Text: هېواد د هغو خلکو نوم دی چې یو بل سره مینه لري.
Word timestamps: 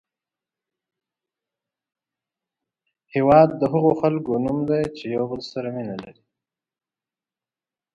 هېواد 3.13 3.49
د 3.59 3.61
هغو 3.73 3.91
خلکو 4.01 4.31
نوم 4.45 4.59
دی 4.69 4.81
چې 4.97 5.05
یو 5.15 5.23
بل 5.31 5.41
سره 5.51 5.67
مینه 5.75 5.95
لري. 6.03 6.23